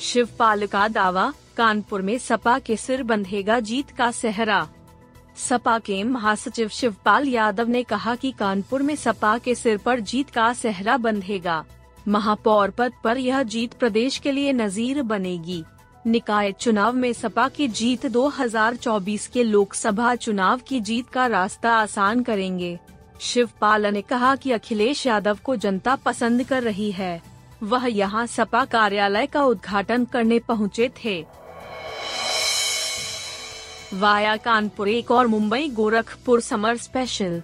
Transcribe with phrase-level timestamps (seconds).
[0.00, 4.68] शिवपाल का दावा, कानपुर में सपा के सिर बंधेगा जीत का सहरा।
[5.36, 10.30] सपा के महासचिव शिवपाल यादव ने कहा कि कानपुर में सपा के सिर पर जीत
[10.30, 11.64] का सहरा बंधेगा।
[12.08, 15.64] महापौर पद पर यह जीत प्रदेश के लिए नजीर बनेगी।
[16.06, 22.22] निकाय चुनाव में सपा की जीत 2024 के लोकसभा चुनाव की जीत का रास्ता आसान
[22.22, 22.78] करेंगे।
[23.20, 27.29] शिवपाल ने कहा कि अखिलेश यादव को जनता पसंद कर रही है।
[27.62, 31.24] वह यहाँ सपा कार्यालय का उद्घाटन करने पहुँचे थे।
[33.94, 37.42] वाया कानपुर एक और मुंबई गोरखपुर समर स्पेशल।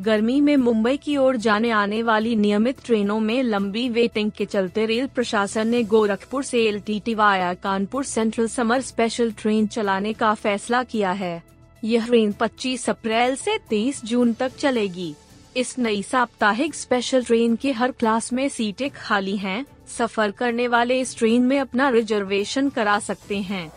[0.00, 4.86] गर्मी में मुंबई की ओर जाने आने वाली नियमित ट्रेनों में लंबी वेटिंग के चलते
[4.86, 10.34] रेल प्रशासन ने गोरखपुर से L T via Kanpur central summer special train चलाने का
[10.34, 11.42] फैसला किया है।
[11.82, 15.14] यह ट्रेन 25 अप्रैल से 23 जून तक चलेगी।
[15.56, 21.00] इस नई साप्ताहिक स्पेशल ट्रेन के हर क्लास में सीटें खाली हैं। सफ़र करने वाले
[21.00, 23.70] इस ट्रेन में अपना रिजर्वेशन करा सकते हैं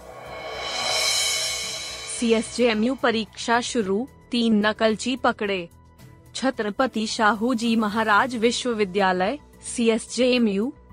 [2.19, 2.57] सी एस
[3.03, 5.69] परीक्षा शुरू, तीन नकलची पकड़े
[6.35, 9.39] छत्रपति शाहू जी महाराज विश्वविद्यालय
[9.75, 10.15] सी एस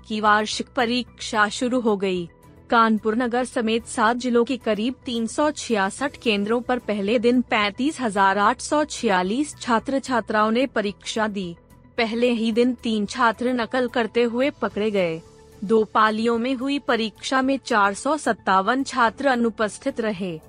[0.07, 2.29] की वार्षिक परीक्षा शुरू हो गई।
[2.69, 10.51] कानपुर नगर समेत सात जिलों के करीब 366 केंद्रों पर पहले दिन 35,846 छात्र छात्राओं
[10.51, 11.55] ने परीक्षा दी।
[11.97, 15.21] पहले ही दिन तीन छात्र नकल करते हुए पकड़े गए।
[15.63, 20.39] दो पालियों में हुई परीक्षा में चार सौ सत्तावन छात्र अनुपस्थित रहे।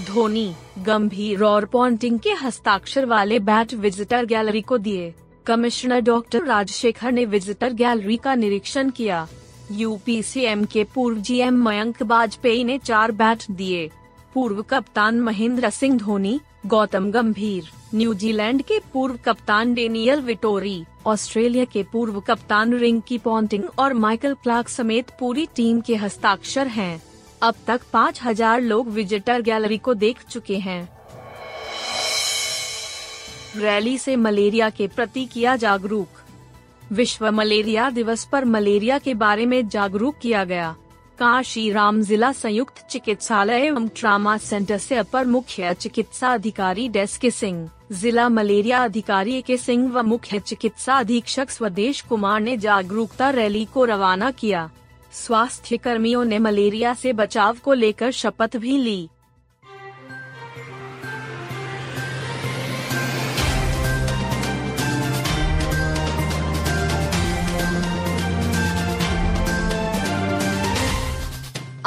[0.00, 5.14] धोनी गंभीर और पॉन्टिंग के हस्ताक्षर वाले बैट विजिटर गैलरी को दिए।
[5.46, 9.28] कमिश्नर डॉक्टर राजशेखर ने विजिटर गैलरी का निरीक्षण किया।
[9.70, 13.90] यूपीसीएम के पूर्व जीएम मयंक बाजपेयी ने चार बैट दिए
[14.34, 21.82] पूर्व कप्तान महेंद्र सिंह धोनी, गौतम गंभीर, न्यूजीलैंड के पूर्व कप्तान डेनियल विटोरी, ऑस्ट्रेलिया के
[21.82, 27.02] पूर्व कप्तान रिंकी पॉन्टिंग और माइकल क्लार्क समेत पूरी टीम के हस्ताक्षर हैं।
[27.42, 30.88] अब तक 5000 लोग विजिटर गैलरी को देख चुके हैं
[33.56, 36.20] रैली से मलेरिया के प्रति किया जागरूक
[36.92, 40.74] विश्व मलेरिया दिवस पर मलेरिया के बारे में जागरूक किया गया।
[41.18, 47.68] काशी राम जिला संयुक्त चिकित्सालय एवं ट्रामा सेंटर से अपर मुख्य चिकित्सा अधिकारी डेस्के सिंह,
[47.92, 53.84] जिला मलेरिया अधिकारी के सिंह व मुख्य चिकित्सा अधीक्षक स्वदेश कुमार ने जागरूकता रैली को
[53.84, 54.70] रवाना किया।
[55.12, 59.08] स्वास्थ्य कर्मियों ने मलेरिया से बचाव को लेकर शपथ भी ली।